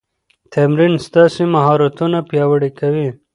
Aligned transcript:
تمرین 0.53 0.93
ستاسو 1.07 1.41
مهارتونه 1.55 2.17
پیاوړي 2.29 2.69
کوي. 2.79 3.09